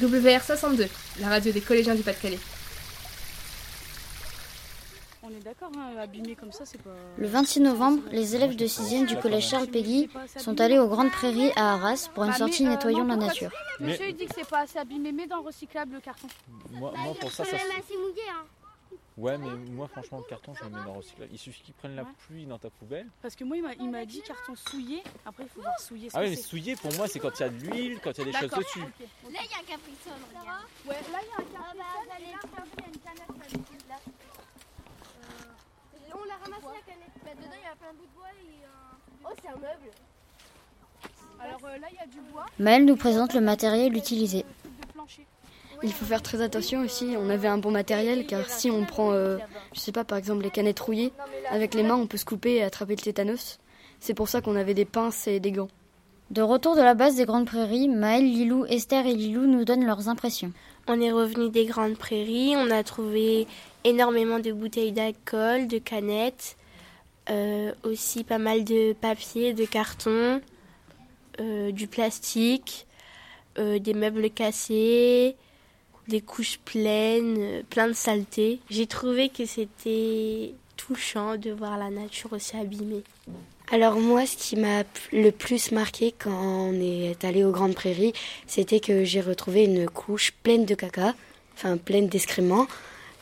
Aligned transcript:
WR62, 0.00 0.88
la 1.20 1.28
radio 1.28 1.52
des 1.52 1.60
collégiens 1.60 1.94
du 1.94 2.02
Pas-de-Calais. 2.02 2.38
On 5.22 5.30
est 5.30 5.42
d'accord, 5.42 5.70
hein, 5.76 5.98
abîmé 6.00 6.36
comme 6.36 6.52
ça, 6.52 6.64
c'est 6.64 6.80
pas. 6.80 6.90
Le 7.18 7.26
26 7.26 7.60
novembre, 7.60 8.00
les 8.12 8.36
élèves 8.36 8.54
de 8.54 8.66
6e 8.66 9.06
du 9.06 9.16
collège 9.16 9.48
Charles 9.48 9.66
Péguy 9.66 10.08
sont 10.36 10.60
allés 10.60 10.78
aux 10.78 10.86
Grandes 10.86 11.10
Prairies 11.10 11.50
à 11.56 11.72
Arras 11.74 12.08
pour 12.14 12.22
une 12.24 12.30
Bah, 12.30 12.36
sortie 12.36 12.64
euh, 12.64 12.70
nettoyons 12.70 13.04
non, 13.04 13.16
la 13.16 13.26
nature. 13.26 13.50
Mais- 13.80 13.88
Monsieur, 13.88 14.08
il 14.08 14.14
dit 14.14 14.26
que 14.26 14.34
c'est 14.36 14.46
pas 14.48 14.60
assez 14.60 14.78
abîmé, 14.78 15.10
mais 15.10 15.26
dans 15.26 15.38
le 15.38 15.42
recyclable 15.46 15.94
le 15.94 16.00
carton. 16.00 16.28
Moi, 16.70 16.92
moi, 16.96 17.14
pour 17.18 17.32
ça, 17.32 17.44
ça. 17.44 17.56
Ouais, 19.16 19.38
mais 19.38 19.50
moi, 19.72 19.88
franchement, 19.88 20.18
le 20.18 20.24
carton, 20.24 20.54
je 20.54 20.64
le 20.64 20.70
mets 20.70 20.76
dans 20.84 20.92
le 20.92 20.98
recyclage. 20.98 21.28
Il 21.32 21.38
suffit 21.38 21.62
qu'il 21.62 21.74
prenne 21.74 21.94
la 21.96 22.02
Ouais. 22.02 22.08
pluie 22.26 22.44
dans 22.46 22.58
ta 22.58 22.70
poubelle. 22.70 23.06
Parce 23.22 23.34
que 23.34 23.44
moi, 23.44 23.56
il 23.56 23.62
m'a- 23.62 23.74
il 23.74 23.90
m'a 23.90 24.04
dit 24.04 24.20
carton 24.22 24.54
souillé. 24.54 25.02
Après, 25.24 25.44
il 25.44 25.48
faut 25.48 25.60
voir 25.62 25.78
souillé. 25.80 26.10
ce 26.10 26.16
Ah 26.16 26.20
oui, 26.20 26.30
mais 26.30 26.36
souillé, 26.36 26.76
pour 26.76 26.92
moi, 26.94 27.08
c'est 27.08 27.18
quand 27.18 27.30
il 27.38 27.40
y 27.40 27.44
a 27.44 27.48
de 27.48 27.56
l'huile, 27.56 27.98
quand 28.02 28.12
il 28.12 28.18
y 28.18 28.22
a 28.22 28.24
des 28.32 28.32
choses 28.38 28.50
dessus. 28.58 28.80
Là, 28.80 28.86
il 29.28 29.32
y 29.32 29.38
a 29.38 29.40
un 29.40 29.64
caprisol, 29.66 30.12
regarde. 30.28 30.64
Ouais, 30.86 30.94
là, 31.12 31.18
il 31.22 31.28
y 31.28 31.30
a 31.30 31.34
un 31.34 31.36
carton. 31.36 31.56
Ah 31.56 31.74
bah, 31.76 32.14
allez, 32.16 32.26
regardez, 32.26 32.70
il 32.76 32.82
y 32.82 32.84
a 32.84 32.88
une 32.88 33.00
canette 33.00 33.88
là. 33.88 33.96
Euh, 35.24 36.18
On 36.18 36.24
l'a 36.24 36.34
ramassé 36.36 36.66
la 36.66 36.92
canette. 36.92 37.10
Bah, 37.24 37.30
dedans, 37.36 37.56
il 37.56 37.64
y 37.64 37.66
a 37.66 37.76
plein 37.76 37.92
de 37.92 37.98
bouts 37.98 38.06
de 38.06 38.14
bois 38.14 38.28
et 38.32 38.64
un. 38.64 39.28
Oh, 39.28 39.34
c'est 39.42 39.48
un 39.48 39.56
meuble. 39.56 39.90
Alors 41.38 41.60
euh, 41.64 41.78
là, 41.78 41.86
il 41.90 41.96
y 41.96 42.00
a 42.00 42.06
du 42.06 42.20
bois. 42.32 42.46
Maëlle 42.58 42.84
nous 42.86 42.96
présente 42.96 43.34
le 43.34 43.40
matériel 43.40 43.94
utilisé. 43.96 44.44
truc 44.62 44.80
de 44.80 44.86
plancher. 44.92 45.26
Il 45.82 45.92
faut 45.92 46.04
faire 46.04 46.22
très 46.22 46.40
attention 46.40 46.82
aussi, 46.82 47.14
on 47.18 47.28
avait 47.28 47.48
un 47.48 47.58
bon 47.58 47.70
matériel 47.70 48.26
car 48.26 48.48
si 48.48 48.70
on 48.70 48.84
prend, 48.84 49.12
euh, 49.12 49.36
je 49.74 49.80
sais 49.80 49.92
pas, 49.92 50.04
par 50.04 50.16
exemple 50.16 50.42
les 50.42 50.50
canettes 50.50 50.80
rouillées, 50.80 51.12
avec 51.50 51.74
les 51.74 51.82
mains 51.82 51.96
on 51.96 52.06
peut 52.06 52.16
se 52.16 52.24
couper 52.24 52.56
et 52.56 52.62
attraper 52.62 52.96
le 52.96 53.02
tétanos. 53.02 53.58
C'est 54.00 54.14
pour 54.14 54.28
ça 54.28 54.40
qu'on 54.40 54.56
avait 54.56 54.74
des 54.74 54.84
pinces 54.84 55.26
et 55.26 55.40
des 55.40 55.52
gants. 55.52 55.68
De 56.30 56.42
retour 56.42 56.74
de 56.74 56.80
la 56.82 56.94
base 56.94 57.14
des 57.16 57.24
Grandes 57.24 57.46
Prairies, 57.46 57.88
Maëlle, 57.88 58.24
Lilou, 58.24 58.64
Esther 58.66 59.06
et 59.06 59.14
Lilou 59.14 59.46
nous 59.46 59.64
donnent 59.64 59.86
leurs 59.86 60.08
impressions. 60.08 60.52
On 60.88 61.00
est 61.00 61.12
revenu 61.12 61.50
des 61.50 61.66
grandes 61.66 61.96
prairies, 61.96 62.54
on 62.56 62.70
a 62.70 62.82
trouvé 62.82 63.46
énormément 63.84 64.40
de 64.40 64.52
bouteilles 64.52 64.92
d'alcool, 64.92 65.68
de 65.68 65.78
canettes, 65.78 66.56
euh, 67.30 67.72
aussi 67.84 68.24
pas 68.24 68.38
mal 68.38 68.64
de 68.64 68.92
papier, 68.92 69.52
de 69.52 69.64
carton, 69.64 70.40
euh, 71.40 71.70
du 71.70 71.86
plastique, 71.86 72.86
euh, 73.58 73.78
des 73.78 73.94
meubles 73.94 74.30
cassés, 74.30 75.36
des 76.08 76.20
couches 76.20 76.58
pleines, 76.64 77.36
euh, 77.38 77.62
plein 77.68 77.88
de 77.88 77.92
saleté. 77.92 78.60
J'ai 78.70 78.86
trouvé 78.86 79.28
que 79.28 79.46
c'était 79.46 80.52
touchant 80.76 81.36
de 81.36 81.50
voir 81.50 81.78
la 81.78 81.90
nature 81.90 82.32
aussi 82.32 82.56
abîmée. 82.56 83.02
Alors 83.72 83.98
moi, 83.98 84.26
ce 84.26 84.36
qui 84.36 84.56
m'a 84.56 84.84
le 85.12 85.30
plus 85.30 85.72
marqué 85.72 86.14
quand 86.16 86.30
on 86.30 86.80
est 86.80 87.24
allé 87.24 87.42
aux 87.44 87.50
Grandes 87.50 87.74
Prairies, 87.74 88.12
c'était 88.46 88.78
que 88.78 89.04
j'ai 89.04 89.20
retrouvé 89.20 89.64
une 89.64 89.88
couche 89.88 90.32
pleine 90.42 90.64
de 90.64 90.74
caca, 90.74 91.14
enfin 91.54 91.76
pleine 91.76 92.06
d'excréments. 92.06 92.68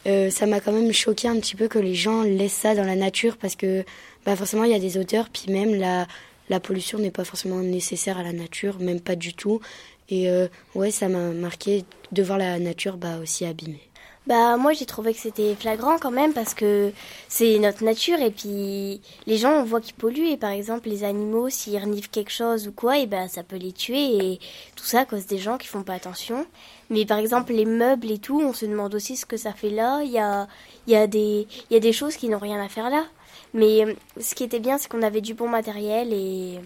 Euh, 0.06 0.28
ça 0.28 0.44
m'a 0.44 0.60
quand 0.60 0.72
même 0.72 0.92
choqué 0.92 1.28
un 1.28 1.36
petit 1.36 1.54
peu 1.54 1.66
que 1.66 1.78
les 1.78 1.94
gens 1.94 2.22
laissent 2.22 2.52
ça 2.52 2.74
dans 2.74 2.84
la 2.84 2.96
nature 2.96 3.38
parce 3.38 3.56
que 3.56 3.84
bah 4.26 4.36
forcément 4.36 4.64
il 4.64 4.70
y 4.70 4.74
a 4.74 4.78
des 4.78 4.98
odeurs, 4.98 5.30
puis 5.30 5.50
même 5.50 5.74
la, 5.74 6.06
la 6.48 6.60
pollution 6.60 6.98
n'est 6.98 7.10
pas 7.10 7.24
forcément 7.24 7.60
nécessaire 7.60 8.18
à 8.18 8.22
la 8.22 8.32
nature, 8.32 8.78
même 8.78 9.00
pas 9.00 9.16
du 9.16 9.34
tout. 9.34 9.60
Et 10.08 10.30
euh, 10.30 10.48
ouais, 10.74 10.90
ça 10.90 11.08
m'a 11.08 11.30
marqué 11.30 11.84
de 12.12 12.22
voir 12.22 12.38
la 12.38 12.58
nature 12.58 12.96
bah, 12.96 13.18
aussi 13.22 13.44
abîmée. 13.44 13.88
Bah 14.26 14.56
moi 14.56 14.72
j'ai 14.72 14.86
trouvé 14.86 15.12
que 15.12 15.20
c'était 15.20 15.54
flagrant 15.54 15.98
quand 15.98 16.10
même 16.10 16.32
parce 16.32 16.54
que 16.54 16.92
c'est 17.28 17.58
notre 17.58 17.84
nature 17.84 18.18
et 18.20 18.30
puis 18.30 19.02
les 19.26 19.36
gens 19.36 19.52
on 19.52 19.64
voit 19.64 19.82
qu'ils 19.82 19.94
polluent 19.94 20.30
et 20.30 20.38
par 20.38 20.48
exemple 20.48 20.88
les 20.88 21.04
animaux 21.04 21.50
s'ils 21.50 21.78
renivent 21.78 22.08
quelque 22.08 22.30
chose 22.32 22.66
ou 22.66 22.72
quoi 22.72 22.96
et 22.98 23.06
ben 23.06 23.28
ça 23.28 23.42
peut 23.42 23.56
les 23.56 23.72
tuer 23.72 24.16
et 24.16 24.40
tout 24.76 24.84
ça 24.86 25.00
à 25.00 25.04
cause 25.04 25.26
des 25.26 25.36
gens 25.36 25.58
qui 25.58 25.66
font 25.68 25.82
pas 25.82 25.92
attention. 25.92 26.46
Mais 26.88 27.04
par 27.04 27.18
exemple 27.18 27.52
les 27.52 27.66
meubles 27.66 28.10
et 28.10 28.16
tout 28.18 28.40
on 28.40 28.54
se 28.54 28.64
demande 28.64 28.94
aussi 28.94 29.16
ce 29.16 29.26
que 29.26 29.36
ça 29.36 29.52
fait 29.52 29.68
là. 29.68 30.00
Il 30.02 30.10
y 30.12 30.18
a 30.18 30.48
il 30.86 30.94
y 30.94 30.96
a 30.96 31.06
des 31.06 31.46
il 31.68 31.74
y 31.74 31.76
a 31.76 31.80
des 31.80 31.92
choses 31.92 32.16
qui 32.16 32.30
n'ont 32.30 32.38
rien 32.38 32.62
à 32.64 32.68
faire 32.70 32.88
là. 32.88 33.04
Mais 33.52 33.94
ce 34.18 34.34
qui 34.34 34.44
était 34.44 34.58
bien 34.60 34.78
c'est 34.78 34.88
qu'on 34.88 35.02
avait 35.02 35.20
du 35.20 35.34
bon 35.34 35.48
matériel 35.50 36.14
et 36.14 36.60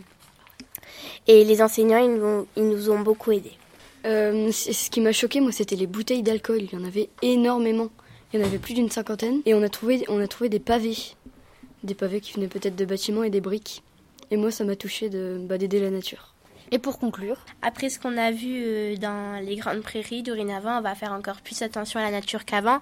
et 1.27 1.45
les 1.45 1.61
enseignants 1.61 1.99
ils 1.99 2.15
nous 2.15 2.47
ils 2.57 2.69
nous 2.69 2.91
ont 2.91 3.01
beaucoup 3.01 3.33
aidés. 3.33 3.57
Euh, 4.05 4.53
ce 4.53 4.91
qui 4.91 5.01
m'a 5.01 5.13
choqué, 5.13 5.41
moi, 5.41 5.53
c'était 5.53 5.77
les 5.77 5.87
bouteilles 5.87 6.23
d'alcool. 6.23 6.63
Il 6.63 6.73
y 6.73 6.77
en 6.77 6.85
avait 6.85 7.11
énormément. 7.23 7.91
Il 8.33 8.41
y 8.41 8.43
en 8.43 8.47
avait 8.47 8.59
plus 8.59 8.75
d'une 8.75 8.91
cinquantaine. 8.91 9.41
Et 9.47 9.55
on 9.55 9.63
a 9.63 9.69
trouvé, 9.69 10.05
on 10.09 10.21
a 10.21 10.29
trouvé 10.29 10.49
des 10.49 10.61
pavés. 10.61 10.97
Des 11.83 11.95
pavés 11.95 12.21
qui 12.21 12.33
venaient 12.35 12.49
peut-être 12.49 12.77
de 12.77 12.85
bâtiments 12.85 13.23
et 13.23 13.31
des 13.31 13.41
briques. 13.41 13.83
Et 14.31 14.37
moi, 14.37 14.51
ça 14.51 14.65
m'a 14.65 14.77
touché 14.77 15.09
de 15.09 15.39
bah, 15.41 15.59
d'aider 15.59 15.81
la 15.81 15.91
nature. 15.91 16.35
Et 16.71 16.79
pour 16.79 16.99
conclure, 16.99 17.39
Après 17.63 17.89
ce 17.89 17.99
qu'on 17.99 18.19
a 18.19 18.31
vu 18.31 18.63
euh, 18.63 18.97
dans 18.97 19.43
les 19.43 19.57
grandes 19.57 19.81
prairies, 19.81 20.23
dorénavant, 20.23 20.79
on 20.79 20.83
va 20.83 20.95
faire 20.95 21.13
encore 21.13 21.41
plus 21.41 21.63
attention 21.63 21.99
à 21.99 22.03
la 22.03 22.11
nature 22.11 22.45
qu'avant. 22.45 22.81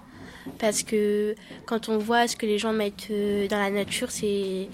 Parce 0.59 0.83
que 0.83 1.35
quand 1.65 1.87
on 1.87 1.97
voit 1.97 2.27
ce 2.27 2.35
que 2.35 2.45
les 2.45 2.57
gens 2.57 2.73
mettent 2.73 3.07
euh, 3.11 3.47
dans 3.47 3.59
la 3.59 3.69
nature, 3.69 4.11
c'est, 4.11 4.67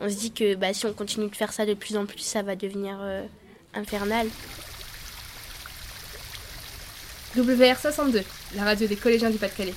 on 0.00 0.08
se 0.08 0.14
dit 0.14 0.30
que 0.30 0.54
bah, 0.54 0.72
si 0.72 0.86
on 0.86 0.92
continue 0.92 1.28
de 1.28 1.34
faire 1.34 1.52
ça 1.52 1.66
de 1.66 1.74
plus 1.74 1.96
en 1.96 2.06
plus, 2.06 2.20
ça 2.20 2.42
va 2.42 2.54
devenir 2.54 2.98
euh, 3.00 3.24
infernal. 3.74 4.28
WR62, 7.36 8.22
la 8.56 8.64
radio 8.64 8.86
des 8.86 8.96
collégiens 8.96 9.30
du 9.30 9.38
Pas-de-Calais. 9.38 9.74